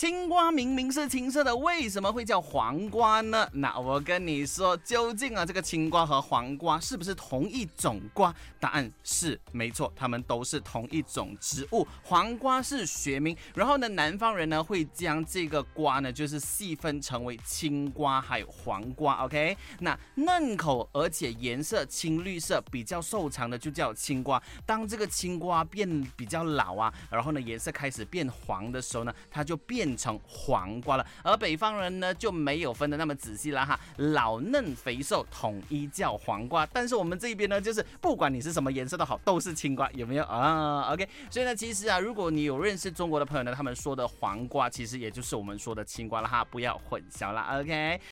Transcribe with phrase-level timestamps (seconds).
[0.00, 3.46] 青瓜明明是青色的，为什么会叫黄瓜呢？
[3.52, 8.34] 那我跟你说，究竟啊，这个青瓜和黄瓜是不是同一种瓜？
[8.58, 11.86] 答案是没错，它们都是同一种植物。
[12.02, 19.22] 黄瓜是学名，然后呢，南方人呢会将这个瓜呢就是细分成为青瓜还有黄瓜。
[19.26, 24.42] OK，那嫩口而且颜色青绿色，比较瘦长的就叫青瓜。
[24.64, 29.89] 当这个青瓜变比较老啊，然后呢颜色开始变黄的时候呢，它就变。
[29.90, 47.58] 变成黄瓜了，而北方人呢就没有分的那么仔细了哈，老嫩肥瘦统一叫黄瓜，但是我们这边呢就是不管你是什么颜色都好，都是青瓜，有没有啊？OK，所以呢其实啊，如果你有认识中国的朋友呢，他们说的黄瓜其实也就是我们说的青瓜了哈，不要混淆了。
[47.58, 48.00] OK，